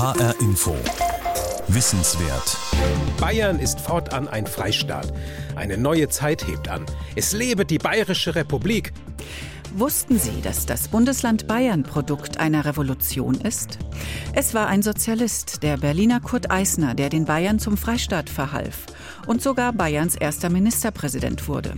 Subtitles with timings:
[0.00, 0.74] HR Info.
[1.68, 2.56] Wissenswert.
[3.20, 5.12] Bayern ist fortan ein Freistaat.
[5.56, 6.86] Eine neue Zeit hebt an.
[7.16, 8.94] Es lebe die Bayerische Republik.
[9.76, 13.78] Wussten Sie, dass das Bundesland Bayern Produkt einer Revolution ist?
[14.32, 18.86] Es war ein Sozialist, der Berliner Kurt Eisner, der den Bayern zum Freistaat verhalf
[19.26, 21.74] und sogar Bayerns erster Ministerpräsident wurde.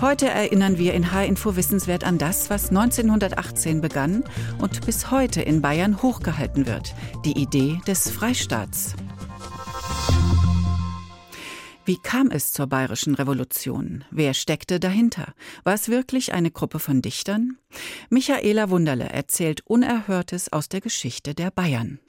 [0.00, 4.22] Heute erinnern wir in H-Info Wissenswert an das, was 1918 begann
[4.58, 6.94] und bis heute in Bayern hochgehalten wird,
[7.24, 8.94] die Idee des Freistaats.
[11.86, 14.04] Wie kam es zur bayerischen Revolution?
[14.10, 15.34] Wer steckte dahinter?
[15.64, 17.58] War es wirklich eine Gruppe von Dichtern?
[18.08, 22.00] Michaela Wunderle erzählt Unerhörtes aus der Geschichte der Bayern.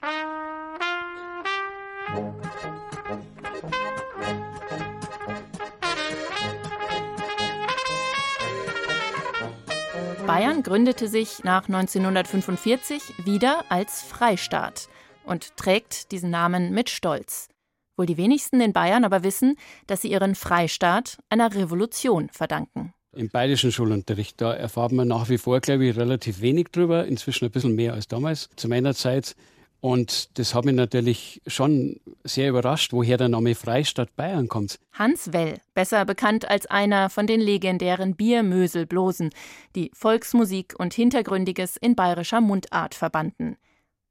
[10.26, 14.88] Bayern gründete sich nach 1945 wieder als Freistaat
[15.26, 17.50] und trägt diesen Namen mit Stolz.
[17.98, 19.56] Wohl die wenigsten in Bayern aber wissen,
[19.88, 22.94] dass sie ihren Freistaat einer Revolution verdanken.
[23.14, 27.46] Im bayerischen Schulunterricht, da erfahren wir nach wie vor, glaube ich, relativ wenig drüber, inzwischen
[27.46, 29.36] ein bisschen mehr als damals, zu meiner Zeit.
[29.80, 34.80] Und das hat mich natürlich schon sehr überrascht, woher der Name Freistaat Bayern kommt.
[34.94, 39.30] Hans Well, besser bekannt als einer von den legendären Biermöselblosen,
[39.76, 43.58] die Volksmusik und Hintergründiges in bayerischer Mundart verbanden.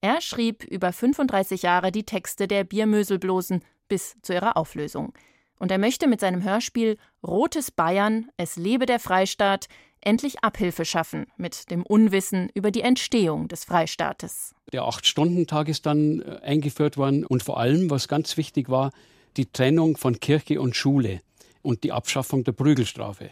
[0.00, 5.12] Er schrieb über 35 Jahre die Texte der Biermöselblosen bis zu ihrer Auflösung.
[5.58, 9.68] Und er möchte mit seinem Hörspiel Rotes Bayern, es lebe der Freistaat,
[10.00, 14.54] endlich Abhilfe schaffen mit dem Unwissen über die Entstehung des Freistaates.
[14.72, 18.92] Der Acht-Stunden-Tag ist dann äh, eingeführt worden und vor allem, was ganz wichtig war,
[19.36, 21.20] die Trennung von Kirche und Schule
[21.62, 23.30] und die Abschaffung der Prügelstrafe.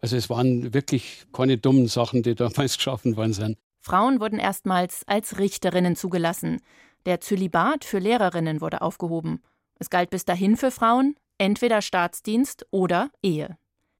[0.00, 3.58] Also es waren wirklich keine dummen Sachen, die damals geschaffen worden sind.
[3.80, 6.60] Frauen wurden erstmals als Richterinnen zugelassen.
[7.04, 9.42] Der Zölibat für Lehrerinnen wurde aufgehoben.
[9.84, 13.58] Es galt bis dahin für Frauen entweder Staatsdienst oder Ehe.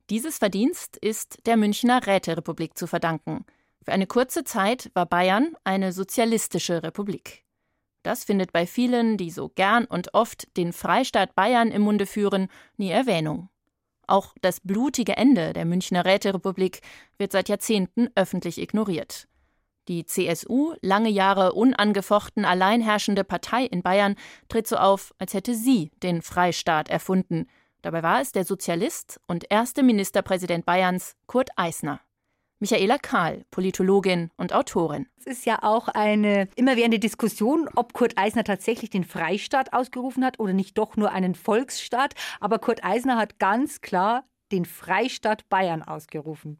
[0.09, 3.45] Dieses Verdienst ist der Münchner Räterepublik zu verdanken.
[3.85, 7.45] Für eine kurze Zeit war Bayern eine sozialistische Republik.
[8.03, 12.49] Das findet bei vielen, die so gern und oft den Freistaat Bayern im Munde führen,
[12.79, 13.51] nie Erwähnung.
[14.07, 16.81] Auch das blutige Ende der Münchner Räterepublik
[17.19, 19.29] wird seit Jahrzehnten öffentlich ignoriert.
[19.89, 24.17] Die CSU, lange Jahre unangefochten alleinherrschende Partei in Bayern,
[24.49, 27.47] tritt so auf, als hätte sie den Freistaat erfunden.
[27.83, 32.01] Dabei war es der Sozialist und erste Ministerpräsident Bayerns, Kurt Eisner.
[32.61, 35.07] Michaela Kahl, Politologin und Autorin.
[35.19, 40.41] Es ist ja auch eine immerwährende Diskussion, ob Kurt Eisner tatsächlich den Freistaat ausgerufen hat
[40.41, 42.15] oder nicht doch nur einen Volksstaat.
[42.41, 46.59] Aber Kurt Eisner hat ganz klar den Freistaat Bayern ausgerufen.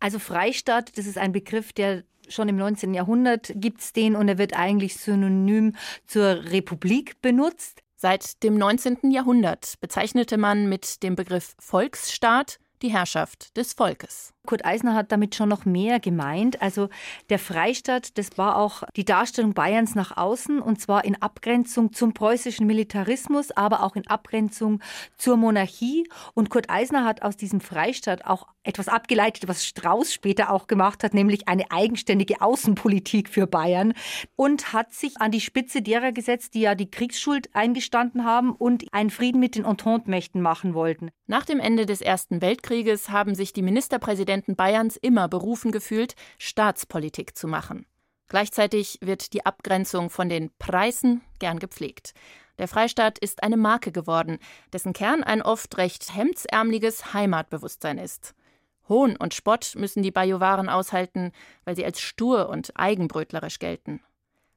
[0.00, 2.94] Also Freistaat, das ist ein Begriff, der schon im 19.
[2.94, 5.74] Jahrhundert gibt es den und er wird eigentlich synonym
[6.06, 7.82] zur Republik benutzt.
[7.96, 9.10] Seit dem 19.
[9.10, 14.33] Jahrhundert bezeichnete man mit dem Begriff Volksstaat die Herrschaft des Volkes.
[14.46, 16.60] Kurt Eisner hat damit schon noch mehr gemeint.
[16.60, 16.88] Also
[17.30, 22.12] der Freistaat, das war auch die Darstellung Bayerns nach außen und zwar in Abgrenzung zum
[22.12, 24.82] preußischen Militarismus, aber auch in Abgrenzung
[25.16, 26.06] zur Monarchie.
[26.34, 31.04] Und Kurt Eisner hat aus diesem Freistaat auch etwas abgeleitet, was Strauß später auch gemacht
[31.04, 33.94] hat, nämlich eine eigenständige Außenpolitik für Bayern
[34.36, 38.92] und hat sich an die Spitze derer gesetzt, die ja die Kriegsschuld eingestanden haben und
[38.92, 41.10] einen Frieden mit den Entente-Mächten machen wollten.
[41.26, 46.16] Nach dem Ende des Ersten Weltkrieges haben sich die Ministerpräsidenten Präsidenten Bayerns immer berufen gefühlt,
[46.38, 47.86] Staatspolitik zu machen.
[48.26, 52.14] Gleichzeitig wird die Abgrenzung von den Preisen gern gepflegt.
[52.58, 54.38] Der Freistaat ist eine Marke geworden,
[54.72, 58.34] dessen Kern ein oft recht hemdsärmeliges Heimatbewusstsein ist.
[58.88, 61.30] Hohn und Spott müssen die Bajuwaren aushalten,
[61.64, 64.00] weil sie als stur und eigenbrötlerisch gelten.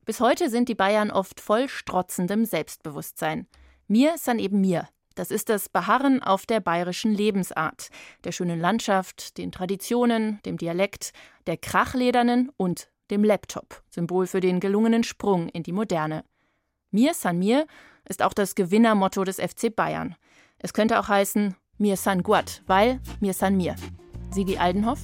[0.05, 3.47] Bis heute sind die Bayern oft voll strotzendem Selbstbewusstsein.
[3.88, 7.89] Mir san eben mir, das ist das Beharren auf der bayerischen Lebensart,
[8.23, 11.11] der schönen Landschaft, den Traditionen, dem Dialekt,
[11.47, 16.23] der Krachledernen und dem Laptop, Symbol für den gelungenen Sprung in die Moderne.
[16.91, 17.65] Mir san mir
[18.07, 20.15] ist auch das Gewinnermotto des FC Bayern.
[20.59, 23.75] Es könnte auch heißen Mir san Guat, weil mir san mir.
[24.31, 25.00] Sigi Aldenhoff.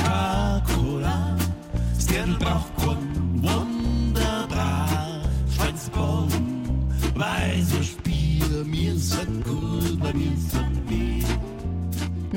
[0.00, 1.36] Coca-Cola,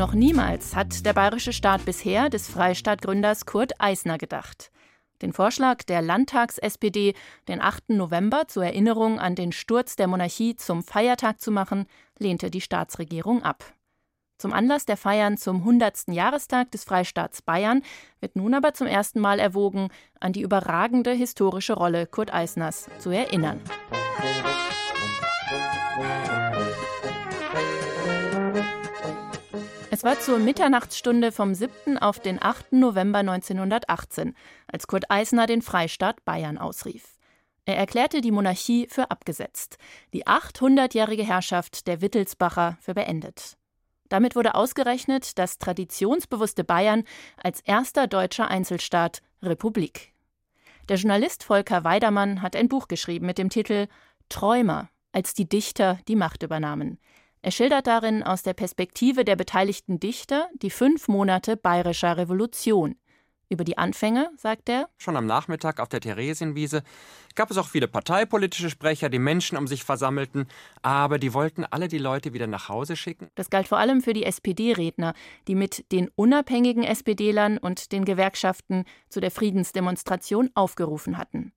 [0.03, 4.69] noch niemals hat der bayerische Staat bisher des Freistaatgründers Kurt Eisner gedacht.
[5.21, 7.13] Den Vorschlag der Landtags-SPD,
[7.47, 7.91] den 8.
[7.91, 11.85] November zur Erinnerung an den Sturz der Monarchie zum Feiertag zu machen,
[12.19, 13.63] lehnte die Staatsregierung ab.
[14.37, 16.09] Zum Anlass der Feiern zum 100.
[16.09, 17.81] Jahrestag des Freistaats Bayern
[18.19, 19.87] wird nun aber zum ersten Mal erwogen,
[20.19, 23.61] an die überragende historische Rolle Kurt Eisners zu erinnern.
[29.91, 31.97] Es war zur Mitternachtsstunde vom 7.
[31.99, 32.73] auf den 8.
[32.73, 34.35] November 1918,
[34.67, 37.19] als Kurt Eisner den Freistaat Bayern ausrief.
[37.65, 39.77] Er erklärte die Monarchie für abgesetzt,
[40.13, 43.55] die 800-jährige Herrschaft der Wittelsbacher für beendet.
[44.09, 47.03] Damit wurde ausgerechnet das traditionsbewusste Bayern
[47.41, 50.13] als erster deutscher Einzelstaat Republik.
[50.89, 53.87] Der Journalist Volker Weidermann hat ein Buch geschrieben mit dem Titel
[54.27, 56.99] Träumer, als die Dichter die Macht übernahmen.
[57.41, 62.95] Er schildert darin aus der Perspektive der beteiligten Dichter die fünf Monate bayerischer Revolution,
[63.53, 64.89] über die Anfänge, sagt er.
[64.97, 66.83] Schon am Nachmittag auf der Theresienwiese
[67.35, 70.47] gab es auch viele parteipolitische Sprecher, die Menschen um sich versammelten,
[70.81, 73.29] aber die wollten alle die Leute wieder nach Hause schicken.
[73.35, 75.13] Das galt vor allem für die SPD-Redner,
[75.47, 81.53] die mit den unabhängigen SPD-Lern und den Gewerkschaften zu der Friedensdemonstration aufgerufen hatten.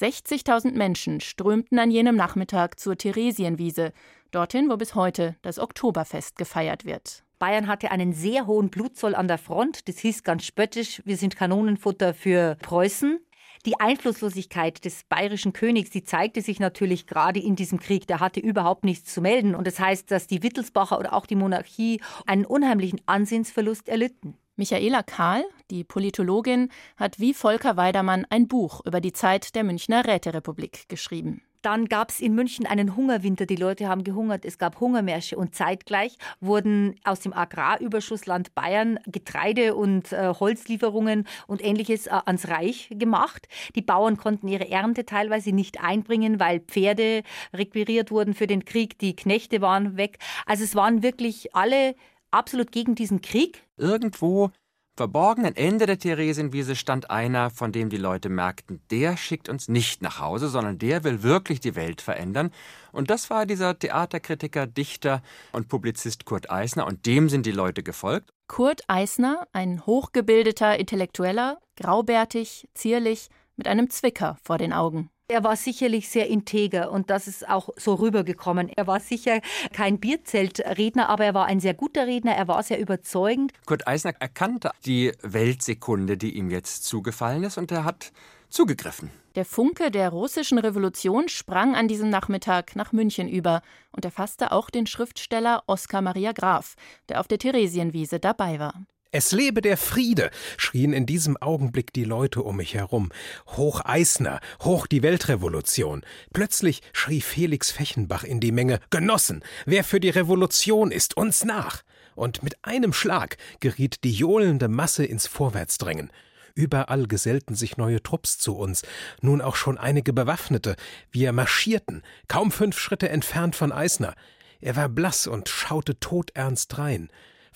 [0.00, 3.92] 60.000 Menschen strömten an jenem Nachmittag zur Theresienwiese,
[4.30, 7.24] dorthin, wo bis heute das Oktoberfest gefeiert wird.
[7.40, 9.88] Bayern hatte einen sehr hohen Blutzoll an der Front.
[9.88, 13.18] Das hieß ganz spöttisch, wir sind Kanonenfutter für Preußen.
[13.66, 18.06] Die Einflusslosigkeit des bayerischen Königs, die zeigte sich natürlich gerade in diesem Krieg.
[18.06, 19.56] Der hatte überhaupt nichts zu melden.
[19.56, 24.36] Und das heißt, dass die Wittelsbacher oder auch die Monarchie einen unheimlichen Ansehensverlust erlitten.
[24.58, 30.04] Michaela Kahl, die Politologin, hat wie Volker Weidermann ein Buch über die Zeit der Münchner
[30.04, 31.42] Räterepublik geschrieben.
[31.62, 33.46] Dann gab es in München einen Hungerwinter.
[33.46, 34.44] Die Leute haben gehungert.
[34.44, 35.36] Es gab Hungermärsche.
[35.36, 42.18] Und zeitgleich wurden aus dem Agrarüberschuss Land Bayern Getreide und äh, Holzlieferungen und ähnliches äh,
[42.26, 43.46] ans Reich gemacht.
[43.76, 47.22] Die Bauern konnten ihre Ernte teilweise nicht einbringen, weil Pferde
[47.52, 48.98] requiriert wurden für den Krieg.
[48.98, 50.18] Die Knechte waren weg.
[50.46, 51.94] Also es waren wirklich alle
[52.30, 53.64] absolut gegen diesen Krieg.
[53.76, 54.50] Irgendwo
[54.98, 59.68] Verborgen am Ende der Theresienwiese stand einer, von dem die Leute merkten, der schickt uns
[59.68, 62.50] nicht nach Hause, sondern der will wirklich die Welt verändern.
[62.90, 65.22] Und das war dieser Theaterkritiker, Dichter
[65.52, 68.32] und Publizist Kurt Eisner, und dem sind die Leute gefolgt.
[68.48, 75.10] Kurt Eisner, ein hochgebildeter Intellektueller, graubärtig, zierlich, mit einem Zwicker vor den Augen.
[75.30, 78.70] Er war sicherlich sehr integer und das ist auch so rübergekommen.
[78.70, 79.42] Er war sicher
[79.74, 83.52] kein Bierzeltredner, aber er war ein sehr guter Redner, er war sehr überzeugend.
[83.66, 88.10] Kurt Eisner erkannte die Weltsekunde, die ihm jetzt zugefallen ist und er hat
[88.48, 89.10] zugegriffen.
[89.34, 93.60] Der Funke der russischen Revolution sprang an diesem Nachmittag nach München über
[93.92, 96.74] und erfasste auch den Schriftsteller Oskar Maria Graf,
[97.10, 98.86] der auf der Theresienwiese dabei war.
[99.10, 103.10] Es lebe der Friede, schrien in diesem Augenblick die Leute um mich herum.
[103.56, 106.04] Hoch Eisner, hoch die Weltrevolution.
[106.34, 111.84] Plötzlich schrie Felix Fechenbach in die Menge Genossen, wer für die Revolution ist, uns nach.
[112.16, 116.10] Und mit einem Schlag geriet die johlende Masse ins Vorwärtsdrängen.
[116.54, 118.82] Überall gesellten sich neue Trupps zu uns,
[119.22, 120.76] nun auch schon einige Bewaffnete.
[121.10, 124.14] Wir marschierten, kaum fünf Schritte entfernt von Eisner.
[124.60, 127.08] Er war blass und schaute todernst drein.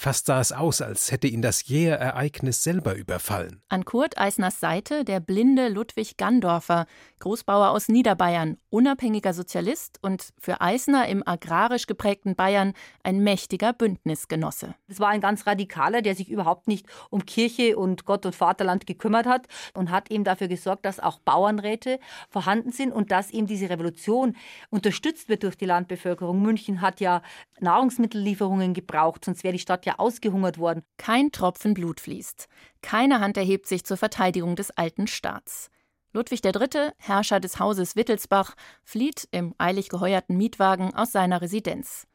[0.03, 3.63] Fast sah es aus, als hätte ihn das jähe Ereignis selber überfallen.
[3.69, 6.87] An Kurt Eisners Seite der blinde Ludwig Gandorfer,
[7.21, 12.73] Großbauer aus Niederbayern, unabhängiger Sozialist und für Eisner im agrarisch geprägten Bayern
[13.05, 14.75] ein mächtiger Bündnisgenosse.
[14.89, 18.89] Es war ein ganz radikaler, der sich überhaupt nicht um Kirche und Gott und Vaterland
[18.89, 23.47] gekümmert hat und hat eben dafür gesorgt, dass auch Bauernräte vorhanden sind und dass eben
[23.47, 24.35] diese Revolution
[24.71, 26.43] unterstützt wird durch die Landbevölkerung.
[26.43, 27.23] München hat ja
[27.61, 30.83] Nahrungsmittellieferungen gebraucht, sonst wäre die Stadt ja ausgehungert worden.
[30.97, 32.49] Kein Tropfen Blut fließt.
[32.83, 35.71] Keine Hand erhebt sich zur Verteidigung des alten Staats.
[36.13, 42.07] Ludwig III., Herrscher des Hauses Wittelsbach, flieht im eilig geheuerten Mietwagen aus seiner Residenz.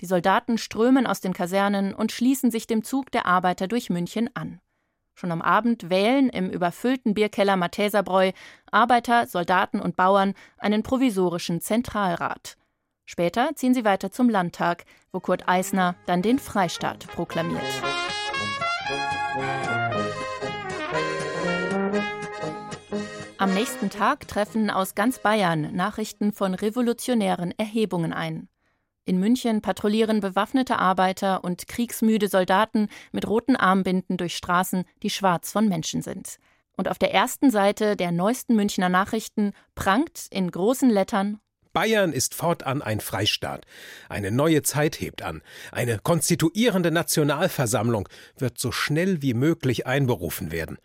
[0.00, 4.30] Die Soldaten strömen aus den Kasernen und schließen sich dem Zug der Arbeiter durch München
[4.34, 4.60] an.
[5.14, 8.30] Schon am Abend wählen im überfüllten Bierkeller Matheserbräu
[8.70, 12.56] Arbeiter, Soldaten und Bauern einen provisorischen Zentralrat.
[13.10, 17.62] Später ziehen sie weiter zum Landtag, wo Kurt Eisner dann den Freistaat proklamiert.
[23.38, 28.50] Am nächsten Tag treffen aus ganz Bayern Nachrichten von revolutionären Erhebungen ein.
[29.06, 35.50] In München patrouillieren bewaffnete Arbeiter und kriegsmüde Soldaten mit roten Armbinden durch Straßen, die schwarz
[35.50, 36.36] von Menschen sind.
[36.76, 41.40] Und auf der ersten Seite der neuesten Münchner Nachrichten prangt in großen Lettern
[41.78, 43.64] Bayern ist fortan ein Freistaat.
[44.08, 45.42] Eine neue Zeit hebt an.
[45.70, 50.78] Eine konstituierende Nationalversammlung wird so schnell wie möglich einberufen werden.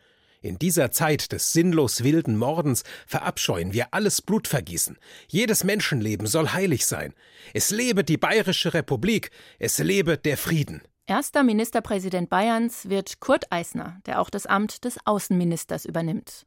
[0.43, 4.99] In dieser Zeit des sinnlos wilden Mordens verabscheuen wir alles Blutvergießen.
[5.27, 7.15] Jedes Menschenleben soll heilig sein.
[7.55, 10.83] Es lebe die Bayerische Republik, es lebe der Frieden.
[11.07, 16.45] Erster Ministerpräsident Bayerns wird Kurt Eisner, der auch das Amt des Außenministers übernimmt.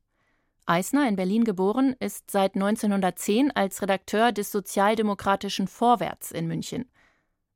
[0.67, 6.91] Eisner, in Berlin geboren, ist seit 1910 als Redakteur des sozialdemokratischen Vorwärts in München.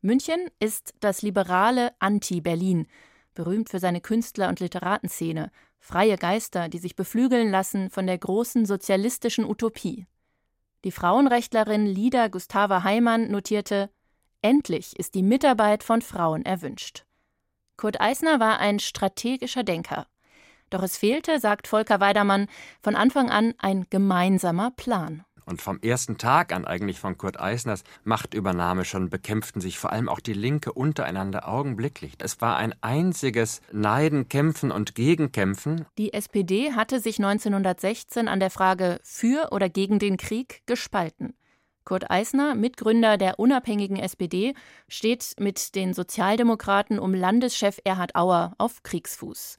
[0.00, 2.86] München ist das liberale Anti-Berlin,
[3.34, 8.64] berühmt für seine Künstler- und Literatenszene, freie Geister, die sich beflügeln lassen von der großen
[8.64, 10.06] sozialistischen Utopie.
[10.84, 13.90] Die Frauenrechtlerin Lida Gustava Heimann notierte
[14.42, 17.04] Endlich ist die Mitarbeit von Frauen erwünscht.
[17.76, 20.06] Kurt Eisner war ein strategischer Denker.
[20.70, 22.46] Doch es fehlte, sagt Volker Weidermann,
[22.82, 25.24] von Anfang an ein gemeinsamer Plan.
[25.50, 30.08] Und vom ersten Tag an eigentlich von Kurt Eisners Machtübernahme schon bekämpften sich vor allem
[30.08, 32.12] auch die Linke untereinander augenblicklich.
[32.18, 35.86] Es war ein einziges Neiden, Kämpfen und Gegenkämpfen.
[35.98, 41.34] Die SPD hatte sich 1916 an der Frage für oder gegen den Krieg gespalten.
[41.84, 44.54] Kurt Eisner, Mitgründer der unabhängigen SPD,
[44.86, 49.56] steht mit den Sozialdemokraten um Landeschef Erhard Auer auf Kriegsfuß.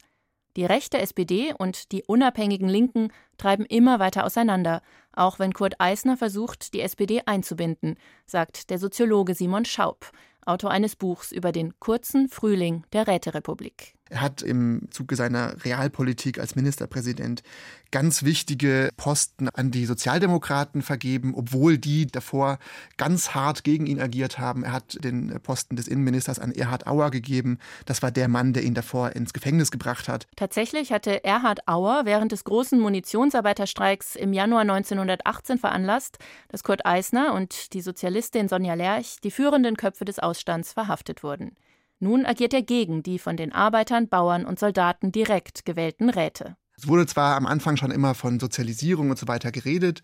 [0.56, 4.82] Die rechte SPD und die unabhängigen Linken treiben immer weiter auseinander,
[5.12, 10.12] auch wenn Kurt Eisner versucht, die SPD einzubinden, sagt der Soziologe Simon Schaub,
[10.44, 13.94] Autor eines Buchs über den kurzen Frühling der Räterepublik.
[14.12, 17.42] Er hat im Zuge seiner Realpolitik als Ministerpräsident
[17.90, 22.58] ganz wichtige Posten an die Sozialdemokraten vergeben, obwohl die davor
[22.98, 24.64] ganz hart gegen ihn agiert haben.
[24.64, 27.58] Er hat den Posten des Innenministers an Erhard Auer gegeben.
[27.86, 30.26] Das war der Mann, der ihn davor ins Gefängnis gebracht hat.
[30.36, 37.32] Tatsächlich hatte Erhard Auer während des großen Munitionsarbeiterstreiks im Januar 1918 veranlasst, dass Kurt Eisner
[37.32, 41.56] und die Sozialistin Sonja Lerch, die führenden Köpfe des Ausstands, verhaftet wurden.
[42.02, 46.56] Nun agiert er gegen die von den Arbeitern, Bauern und Soldaten direkt gewählten Räte.
[46.76, 50.02] Es wurde zwar am Anfang schon immer von Sozialisierung und so weiter geredet,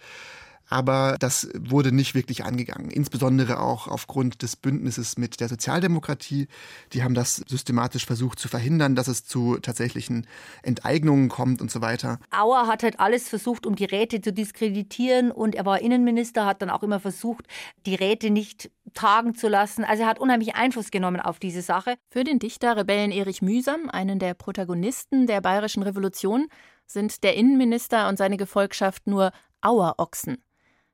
[0.69, 2.91] aber das wurde nicht wirklich angegangen.
[2.91, 6.49] Insbesondere auch aufgrund des Bündnisses mit der Sozialdemokratie.
[6.93, 10.27] Die haben das systematisch versucht zu verhindern, dass es zu tatsächlichen
[10.63, 12.19] Enteignungen kommt und so weiter.
[12.31, 16.63] Auer hat halt alles versucht, um die Räte zu diskreditieren und er war Innenminister, hat
[16.63, 17.47] dann auch immer versucht,
[17.87, 19.85] die Räte nicht tagen zu lassen.
[19.85, 21.97] Also er hat unheimlich Einfluss genommen auf diese Sache.
[22.11, 26.49] Für den Dichter Rebellen Erich Mühsam, einen der Protagonisten der bayerischen Revolution,
[26.87, 30.39] sind der Innenminister und seine Gefolgschaft nur Auerochsen.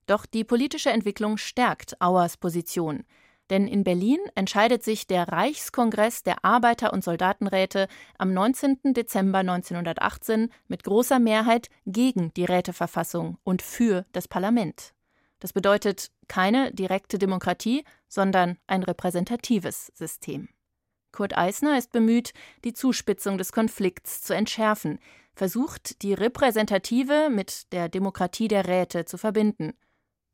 [0.06, 3.04] Doch die politische Entwicklung stärkt Auers Position.
[3.50, 8.94] Denn in Berlin entscheidet sich der Reichskongress der Arbeiter- und Soldatenräte am 19.
[8.94, 14.94] Dezember 1918 mit großer Mehrheit gegen die Räteverfassung und für das Parlament.
[15.40, 20.48] Das bedeutet keine direkte Demokratie, sondern ein repräsentatives System.
[21.12, 22.32] Kurt Eisner ist bemüht,
[22.64, 24.98] die Zuspitzung des Konflikts zu entschärfen,
[25.34, 29.74] versucht, die repräsentative mit der Demokratie der Räte zu verbinden.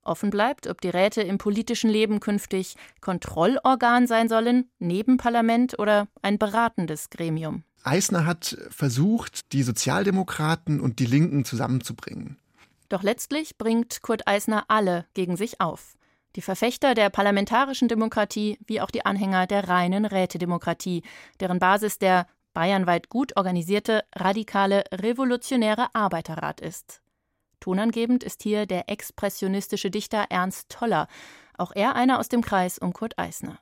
[0.03, 6.09] Offen bleibt, ob die Räte im politischen Leben künftig Kontrollorgan sein sollen, neben Parlament oder
[6.23, 7.65] ein beratendes Gremium.
[7.83, 12.39] Eisner hat versucht, die Sozialdemokraten und die Linken zusammenzubringen.
[12.89, 15.97] Doch letztlich bringt Kurt Eisner alle gegen sich auf.
[16.37, 21.03] Die Verfechter der parlamentarischen Demokratie wie auch die Anhänger der reinen Rätedemokratie,
[21.41, 27.01] deren Basis der bayernweit gut organisierte, radikale, revolutionäre Arbeiterrat ist.
[27.61, 31.07] Tonangebend ist hier der expressionistische Dichter Ernst Toller,
[31.57, 33.59] auch er einer aus dem Kreis um Kurt Eisner.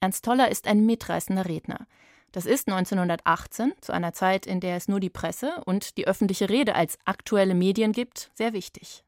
[0.00, 1.86] Ernst Toller ist ein mitreißender Redner.
[2.32, 6.48] Das ist 1918, zu einer Zeit, in der es nur die Presse und die öffentliche
[6.48, 9.04] Rede als aktuelle Medien gibt, sehr wichtig.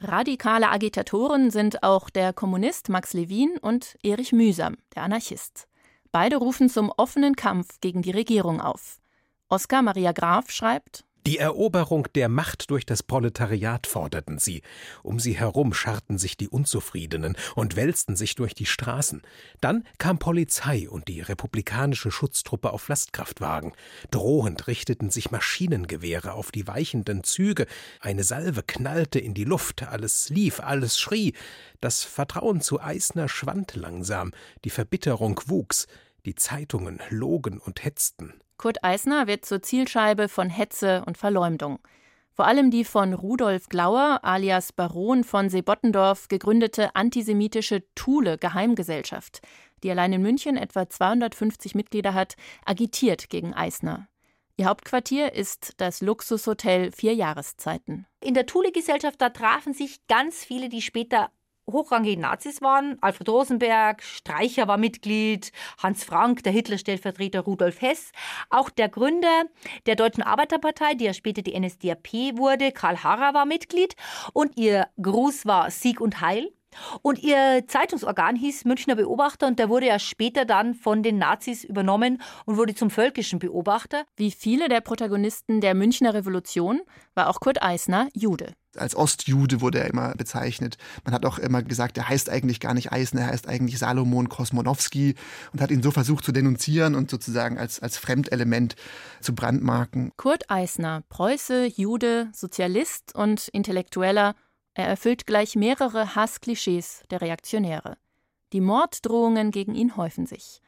[0.00, 5.68] Radikale Agitatoren sind auch der Kommunist Max Levin und Erich Mühsam, der Anarchist.
[6.10, 8.98] Beide rufen zum offenen Kampf gegen die Regierung auf.
[9.48, 14.60] Oskar Maria Graf schreibt die Eroberung der Macht durch das Proletariat forderten sie.
[15.02, 19.22] Um sie herum scharten sich die Unzufriedenen und wälzten sich durch die Straßen.
[19.62, 23.72] Dann kam Polizei und die republikanische Schutztruppe auf Lastkraftwagen.
[24.10, 27.66] Drohend richteten sich Maschinengewehre auf die weichenden Züge.
[28.00, 29.82] Eine Salve knallte in die Luft.
[29.82, 31.32] Alles lief, alles schrie.
[31.80, 34.32] Das Vertrauen zu Eisner schwand langsam.
[34.64, 35.86] Die Verbitterung wuchs.
[36.26, 38.40] Die Zeitungen logen und hetzten.
[38.56, 41.80] Kurt Eisner wird zur Zielscheibe von Hetze und Verleumdung.
[42.32, 49.40] Vor allem die von Rudolf Glauer alias Baron von Seebottendorf gegründete antisemitische Thule Geheimgesellschaft,
[49.82, 54.08] die allein in München etwa 250 Mitglieder hat, agitiert gegen Eisner.
[54.56, 58.06] Ihr Hauptquartier ist das Luxushotel Vier Jahreszeiten.
[58.20, 61.30] In der Thule-Gesellschaft, da trafen sich ganz viele, die später
[61.70, 62.98] hochrangige Nazis waren.
[63.00, 65.52] Alfred Rosenberg, Streicher war Mitglied,
[65.82, 68.12] Hans Frank, der Hitler-Stellvertreter Rudolf Hess,
[68.50, 69.44] auch der Gründer
[69.86, 73.96] der Deutschen Arbeiterpartei, die ja später die NSDAP wurde, Karl Harrer war Mitglied
[74.32, 76.52] und ihr Gruß war Sieg und Heil.
[77.02, 81.64] Und ihr Zeitungsorgan hieß Münchner Beobachter und der wurde ja später dann von den Nazis
[81.64, 84.04] übernommen und wurde zum völkischen Beobachter.
[84.16, 86.80] Wie viele der Protagonisten der Münchner Revolution
[87.14, 88.52] war auch Kurt Eisner Jude.
[88.76, 90.78] Als Ostjude wurde er immer bezeichnet.
[91.04, 94.28] Man hat auch immer gesagt, er heißt eigentlich gar nicht Eisner, er heißt eigentlich Salomon
[94.28, 95.14] Kosmonowski
[95.52, 98.74] und hat ihn so versucht zu denunzieren und sozusagen als, als Fremdelement
[99.20, 100.10] zu brandmarken.
[100.16, 104.34] Kurt Eisner, Preuße, Jude, Sozialist und Intellektueller
[104.74, 107.96] er erfüllt gleich mehrere Hassklischees der Reaktionäre.
[108.52, 110.60] Die Morddrohungen gegen ihn häufen sich.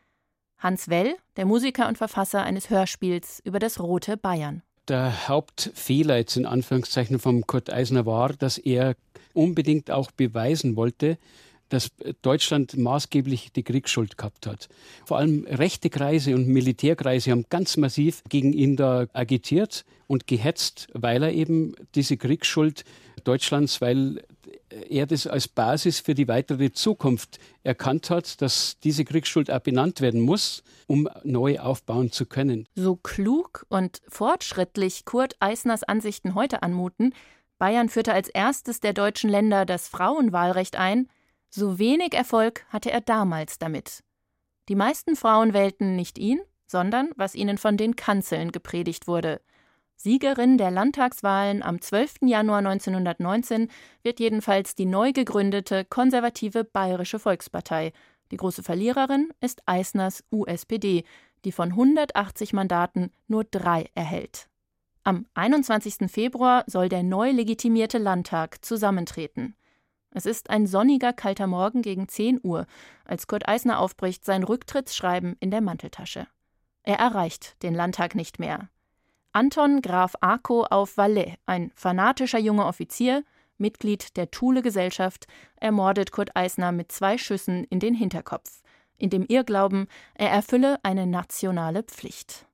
[0.58, 4.62] Hans Well, der Musiker und Verfasser eines Hörspiels über das rote Bayern.
[4.88, 8.94] Der Hauptfehler jetzt in Anführungszeichen von Kurt Eisner war, dass er
[9.34, 11.18] unbedingt auch beweisen wollte,
[11.68, 11.90] dass
[12.22, 14.68] Deutschland maßgeblich die Kriegsschuld gehabt hat.
[15.04, 20.88] Vor allem rechte Kreise und Militärkreise haben ganz massiv gegen ihn da agitiert und gehetzt,
[20.92, 22.84] weil er eben diese Kriegsschuld
[23.24, 24.22] Deutschlands, weil
[24.88, 30.00] er das als Basis für die weitere Zukunft erkannt hat, dass diese Kriegsschuld auch benannt
[30.00, 32.66] werden muss, um neu aufbauen zu können.
[32.74, 37.12] So klug und fortschrittlich Kurt Eisners Ansichten heute anmuten,
[37.58, 41.08] Bayern führte als erstes der deutschen Länder das Frauenwahlrecht ein,
[41.56, 44.04] so wenig Erfolg hatte er damals damit.
[44.68, 49.40] Die meisten Frauen wählten nicht ihn, sondern was ihnen von den Kanzeln gepredigt wurde–
[49.98, 52.16] Siegerin der Landtagswahlen am 12.
[52.26, 53.68] Januar 1919
[54.02, 57.92] wird jedenfalls die neu gegründete konservative Bayerische Volkspartei.
[58.30, 61.04] Die große Verliererin ist Eisners USPD,
[61.44, 64.48] die von 180 Mandaten nur drei erhält.
[65.02, 66.10] Am 21.
[66.10, 69.54] Februar soll der neu legitimierte Landtag zusammentreten.
[70.16, 72.66] Es ist ein sonniger, kalter Morgen gegen 10 Uhr,
[73.04, 76.26] als Kurt Eisner aufbricht, sein Rücktrittsschreiben in der Manteltasche.
[76.84, 78.70] Er erreicht den Landtag nicht mehr.
[79.32, 83.24] Anton Graf Arco auf Valais, ein fanatischer junger Offizier,
[83.58, 88.62] Mitglied der Thule-Gesellschaft, ermordet Kurt Eisner mit zwei Schüssen in den Hinterkopf,
[88.96, 92.46] in dem Irrglauben, er erfülle eine nationale Pflicht.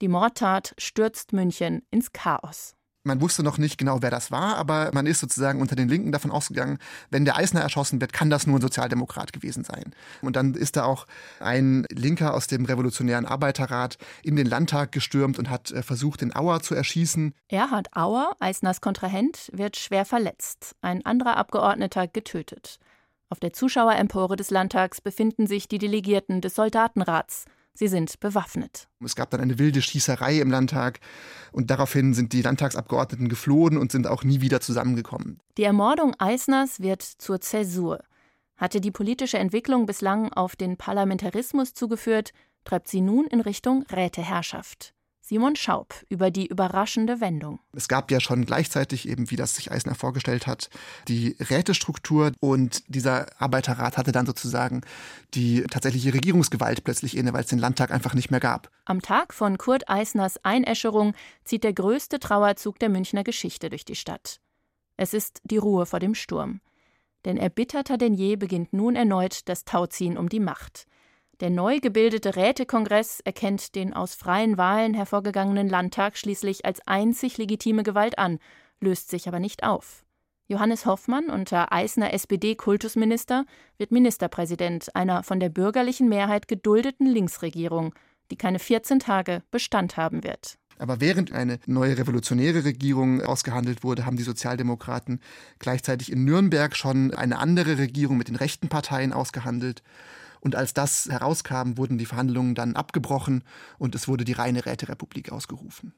[0.00, 2.76] Die Mordtat stürzt München ins Chaos.
[3.02, 6.12] Man wusste noch nicht genau, wer das war, aber man ist sozusagen unter den Linken
[6.12, 6.78] davon ausgegangen,
[7.10, 9.94] wenn der Eisner erschossen wird, kann das nur ein Sozialdemokrat gewesen sein.
[10.20, 11.06] Und dann ist da auch
[11.38, 16.36] ein Linker aus dem Revolutionären Arbeiterrat in den Landtag gestürmt und hat äh, versucht, den
[16.36, 17.32] Auer zu erschießen.
[17.48, 22.78] Erhard Auer, Eisners Kontrahent, wird schwer verletzt, ein anderer Abgeordneter getötet.
[23.30, 27.46] Auf der Zuschauerempore des Landtags befinden sich die Delegierten des Soldatenrats.
[27.80, 28.88] Sie sind bewaffnet.
[29.02, 31.00] Es gab dann eine wilde Schießerei im Landtag
[31.50, 35.40] und daraufhin sind die Landtagsabgeordneten geflohen und sind auch nie wieder zusammengekommen.
[35.56, 38.04] Die Ermordung Eisners wird zur Zäsur.
[38.58, 42.32] Hatte die politische Entwicklung bislang auf den Parlamentarismus zugeführt,
[42.64, 44.92] treibt sie nun in Richtung Räteherrschaft.
[45.30, 47.60] Simon Schaub über die überraschende Wendung.
[47.72, 50.70] Es gab ja schon gleichzeitig eben, wie das sich Eisner vorgestellt hat,
[51.06, 54.80] die Rätestruktur und dieser Arbeiterrat hatte dann sozusagen
[55.34, 58.72] die tatsächliche Regierungsgewalt plötzlich inne, weil es den Landtag einfach nicht mehr gab.
[58.86, 61.14] Am Tag von Kurt Eisners Einäscherung
[61.44, 64.40] zieht der größte Trauerzug der Münchner Geschichte durch die Stadt.
[64.96, 66.60] Es ist die Ruhe vor dem Sturm.
[67.24, 70.88] Denn erbitterter denn je beginnt nun erneut das Tauziehen um die Macht.
[71.40, 77.82] Der neu gebildete Rätekongress erkennt den aus freien Wahlen hervorgegangenen Landtag schließlich als einzig legitime
[77.82, 78.38] Gewalt an,
[78.78, 80.04] löst sich aber nicht auf.
[80.48, 83.46] Johannes Hoffmann, unter Eisner SPD-Kultusminister,
[83.78, 87.94] wird Ministerpräsident einer von der bürgerlichen Mehrheit geduldeten Linksregierung,
[88.30, 90.58] die keine 14 Tage Bestand haben wird.
[90.78, 95.20] Aber während eine neue revolutionäre Regierung ausgehandelt wurde, haben die Sozialdemokraten
[95.58, 99.82] gleichzeitig in Nürnberg schon eine andere Regierung mit den rechten Parteien ausgehandelt.
[100.40, 103.44] Und als das herauskam, wurden die Verhandlungen dann abgebrochen
[103.78, 105.92] und es wurde die reine Räterepublik ausgerufen.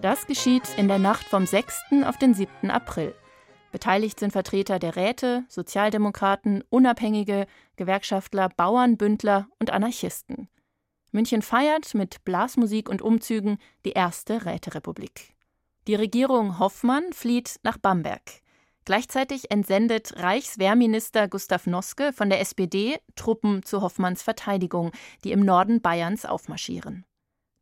[0.00, 2.04] Das geschieht in der Nacht vom 6.
[2.04, 2.70] auf den 7.
[2.70, 3.14] April.
[3.72, 7.46] Beteiligt sind Vertreter der Räte, Sozialdemokraten, Unabhängige,
[7.76, 10.48] Gewerkschaftler, Bauern, Bündler und Anarchisten.
[11.14, 15.32] München feiert mit Blasmusik und Umzügen die erste Räterepublik.
[15.86, 18.20] Die Regierung Hoffmann flieht nach Bamberg.
[18.84, 24.90] Gleichzeitig entsendet Reichswehrminister Gustav Noske von der SPD Truppen zu Hoffmanns Verteidigung,
[25.22, 27.06] die im Norden Bayerns aufmarschieren.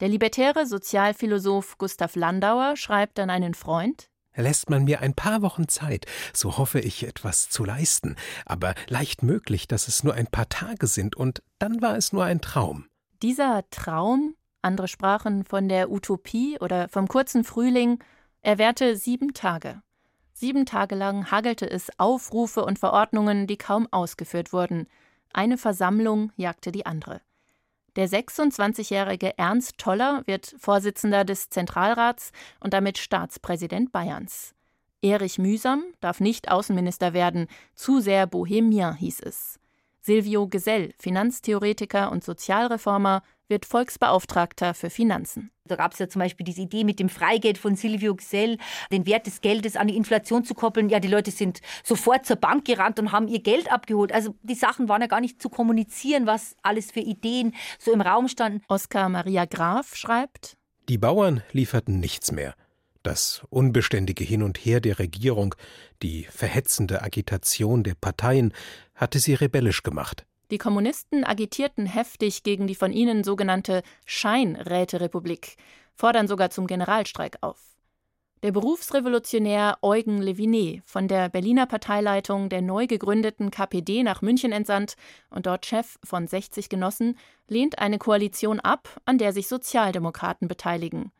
[0.01, 5.69] Der libertäre Sozialphilosoph Gustav Landauer schreibt an einen Freund Lässt man mir ein paar Wochen
[5.69, 10.49] Zeit, so hoffe ich etwas zu leisten, aber leicht möglich, dass es nur ein paar
[10.49, 12.87] Tage sind, und dann war es nur ein Traum.
[13.23, 18.03] Dieser Traum, andere sprachen von der Utopie oder vom kurzen Frühling,
[18.41, 19.81] er währte sieben Tage.
[20.33, 24.89] Sieben Tage lang hagelte es Aufrufe und Verordnungen, die kaum ausgeführt wurden.
[25.33, 27.21] Eine Versammlung jagte die andere.
[27.95, 34.53] Der 26-jährige Ernst Toller wird Vorsitzender des Zentralrats und damit Staatspräsident Bayerns.
[35.01, 39.61] Erich Mühsam darf nicht Außenminister werden, zu sehr bohemien hieß es.
[40.05, 45.53] Silvio Gesell, Finanztheoretiker und Sozialreformer, wird Volksbeauftragter für Finanzen.
[45.65, 48.59] Da gab es ja zum Beispiel diese Idee mit dem Freigeld von Silvio Gesell,
[48.91, 50.89] den Wert des Geldes an die Inflation zu koppeln.
[50.89, 54.13] Ja, die Leute sind sofort zur Bank gerannt und haben ihr Geld abgeholt.
[54.13, 58.01] Also die Sachen waren ja gar nicht zu kommunizieren, was alles für Ideen so im
[58.01, 58.63] Raum standen.
[58.67, 60.57] Oskar Maria Graf schreibt:
[60.89, 62.55] Die Bauern lieferten nichts mehr.
[63.03, 65.55] Das unbeständige Hin und Her der Regierung,
[66.03, 68.55] die verhetzende Agitation der Parteien
[68.95, 70.25] hatte sie rebellisch gemacht.
[70.53, 75.57] Die Kommunisten agitierten heftig gegen die von ihnen sogenannte Scheinräterepublik,
[75.95, 77.59] fordern sogar zum Generalstreik auf.
[78.43, 84.97] Der Berufsrevolutionär Eugen Levinet, von der Berliner Parteileitung der neu gegründeten KPD nach München entsandt
[85.31, 87.17] und dort Chef von 60 Genossen,
[87.49, 91.13] lehnt eine Koalition ab, an der sich Sozialdemokraten beteiligen.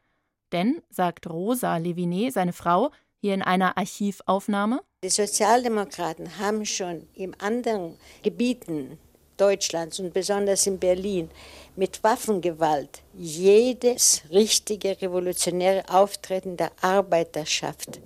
[0.53, 7.35] Denn, sagt Rosa Levinet, seine Frau, hier in einer Archivaufnahme, die Sozialdemokraten haben schon in
[7.41, 8.99] anderen Gebieten
[9.37, 11.29] Deutschlands und besonders in Berlin
[11.75, 18.01] mit Waffengewalt jedes richtige revolutionäre Auftreten der Arbeiterschaft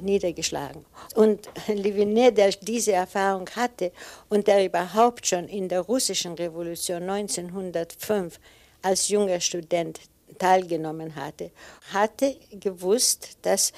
[0.00, 0.84] niedergeschlagen.
[1.14, 3.90] Und Levinet, der diese Erfahrung hatte
[4.28, 8.38] und der überhaupt schon in der russischen Revolution 1905
[8.82, 10.00] als junger Student
[10.38, 11.50] teilgenommen hatte,
[11.92, 13.72] hatte gewusst, dass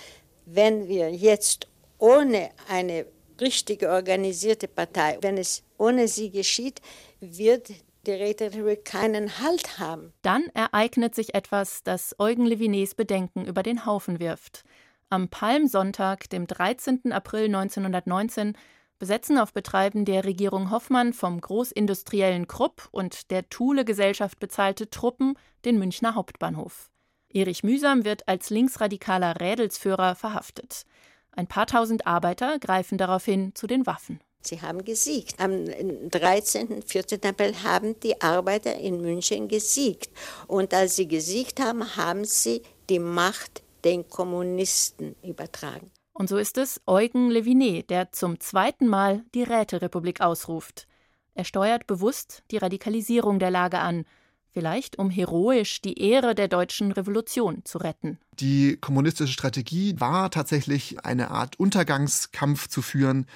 [0.44, 1.66] wenn wir jetzt
[1.98, 3.06] ohne eine
[3.40, 6.80] richtige organisierte Partei, wenn es ohne sie geschieht,
[7.20, 7.70] wird
[8.06, 10.12] die Räterepublik keinen Halt haben.
[10.22, 14.64] Dann ereignet sich etwas, das Eugen Levinets Bedenken über den Haufen wirft.
[15.10, 17.12] Am Palmsonntag, dem 13.
[17.12, 18.56] April 1919,
[18.98, 25.78] besetzen auf Betreiben der Regierung Hoffmann vom großindustriellen Krupp und der Thule-Gesellschaft bezahlte Truppen den
[25.78, 26.90] Münchner Hauptbahnhof.
[27.28, 30.84] Erich Mühsam wird als linksradikaler Rädelsführer verhaftet.
[31.32, 34.20] Ein paar tausend Arbeiter greifen daraufhin zu den Waffen.
[34.40, 35.40] Sie haben gesiegt.
[35.40, 35.66] Am
[36.10, 37.24] 13., 14.
[37.24, 40.10] April haben die Arbeiter in München gesiegt.
[40.46, 45.90] Und als sie gesiegt haben, haben sie die Macht den Kommunisten übertragen.
[46.18, 50.88] Und so ist es Eugen Levinet, der zum zweiten Mal die Räterepublik ausruft.
[51.34, 54.06] Er steuert bewusst die Radikalisierung der Lage an,
[54.50, 58.18] vielleicht um heroisch die Ehre der deutschen Revolution zu retten.
[58.40, 63.26] Die kommunistische Strategie war tatsächlich eine Art Untergangskampf zu führen,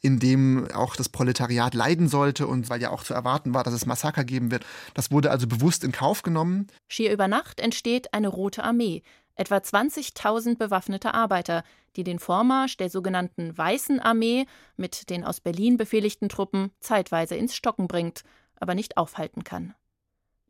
[0.00, 3.74] in dem auch das Proletariat leiden sollte und weil ja auch zu erwarten war, dass
[3.74, 4.64] es Massaker geben wird.
[4.94, 6.66] Das wurde also bewusst in Kauf genommen.
[6.88, 9.02] Schier über Nacht entsteht eine Rote Armee,
[9.34, 11.64] etwa 20.000 bewaffnete Arbeiter,
[11.96, 17.54] die den Vormarsch der sogenannten Weißen Armee mit den aus Berlin befehligten Truppen zeitweise ins
[17.54, 18.22] Stocken bringt,
[18.56, 19.74] aber nicht aufhalten kann.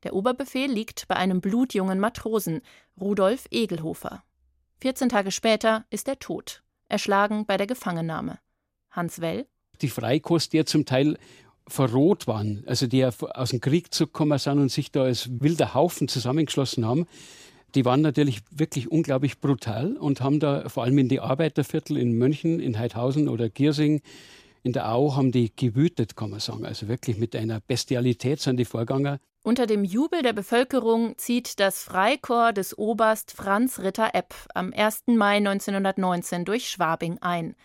[0.02, 2.60] Der Oberbefehl liegt bei einem blutjungen Matrosen,
[3.00, 4.22] Rudolf Egelhofer.
[4.80, 8.38] 14 Tage später ist er tot, erschlagen bei der Gefangennahme.
[8.90, 9.46] Hans Well.
[9.80, 11.18] Die Freikost, die zum Teil
[11.68, 16.08] verroht waren, also die aus dem Krieg zurückgekommen sind und sich da als wilder Haufen
[16.08, 17.06] zusammengeschlossen haben,
[17.74, 22.12] die waren natürlich wirklich unglaublich brutal und haben da vor allem in die Arbeiterviertel in
[22.12, 24.02] München, in Heidhausen oder Giersing,
[24.62, 26.64] in der Au haben die gewütet, kann man sagen.
[26.64, 29.18] Also wirklich mit einer Bestialität sind die Vorganger.
[29.42, 35.04] Unter dem Jubel der Bevölkerung zieht das Freikorps des Oberst Franz Ritter Epp am 1.
[35.06, 37.56] Mai 1919 durch Schwabing ein.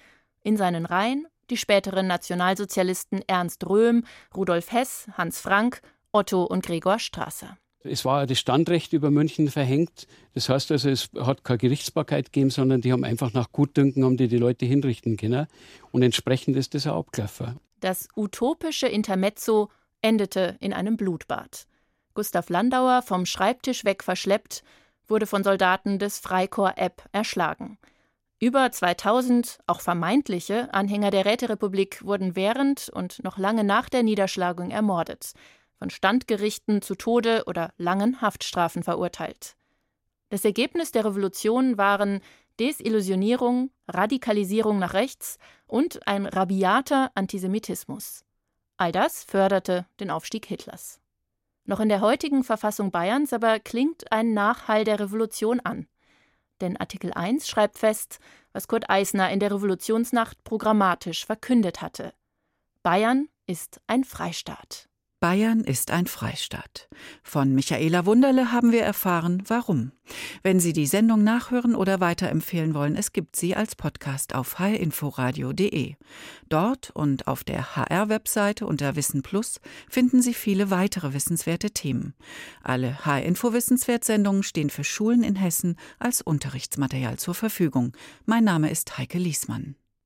[0.42, 4.04] In seinen Reihen die späteren Nationalsozialisten Ernst Röhm,
[4.36, 7.58] Rudolf Hess, Hans Frank, Otto und Gregor Strasser.
[7.88, 10.08] Es war das Standrecht über München verhängt.
[10.34, 14.18] Das heißt also, es hat keine Gerichtsbarkeit gegeben, sondern die haben einfach nach Gutdünken haben
[14.18, 15.48] die, die Leute hinrichten können.
[15.92, 17.60] Und entsprechend ist das ein abgelaufen.
[17.80, 19.70] Das utopische Intermezzo
[20.02, 21.68] endete in einem Blutbad.
[22.14, 24.64] Gustav Landauer, vom Schreibtisch weg verschleppt,
[25.08, 27.78] wurde von Soldaten des Freikorps Epp erschlagen.
[28.40, 34.70] Über 2000, auch vermeintliche, Anhänger der Räterepublik wurden während und noch lange nach der Niederschlagung
[34.70, 35.34] ermordet,
[35.80, 39.56] von Standgerichten zu Tode oder langen Haftstrafen verurteilt.
[40.30, 42.22] Das Ergebnis der Revolution waren
[42.60, 45.38] Desillusionierung, Radikalisierung nach rechts
[45.68, 48.26] und ein rabiater Antisemitismus.
[48.78, 51.00] All das förderte den Aufstieg Hitlers.
[51.66, 55.88] Noch in der heutigen Verfassung Bayerns aber klingt ein Nachhall der Revolution an.
[56.62, 58.20] Denn Artikel 1 schreibt fest,
[58.54, 62.14] was Kurt Eisner in der Revolutionsnacht programmatisch verkündet hatte.
[62.84, 64.87] Bayern ist ein Freistaat.
[65.20, 66.88] Bayern ist ein Freistaat.
[67.24, 69.92] Von Michaela Wunderle haben wir erfahren, warum.
[70.44, 75.96] Wenn Sie die Sendung nachhören oder weiterempfehlen wollen, es gibt sie als Podcast auf hrinforadio.de.
[76.50, 82.14] Dort und auf der HR-Webseite unter Wissen Plus finden Sie viele weitere wissenswerte Themen.
[82.62, 87.98] Alle H-Info-Wissenswert-Sendungen stehen für Schulen in Hessen als Unterrichtsmaterial zur Verfügung.
[88.26, 89.76] Mein Name ist Heike Liesmann.